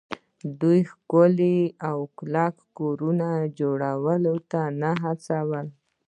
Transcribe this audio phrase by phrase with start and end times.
[0.61, 1.57] دوی ښکلو
[1.89, 5.67] او کلکو کورونو جوړولو ته نه هڅول